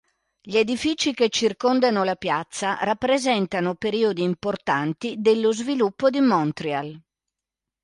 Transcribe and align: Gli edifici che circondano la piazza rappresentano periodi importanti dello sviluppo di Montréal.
Gli 0.41 0.57
edifici 0.57 1.13
che 1.13 1.29
circondano 1.29 2.03
la 2.03 2.15
piazza 2.15 2.79
rappresentano 2.81 3.75
periodi 3.75 4.23
importanti 4.23 5.17
dello 5.19 5.51
sviluppo 5.53 6.09
di 6.09 6.19
Montréal. 6.19 6.99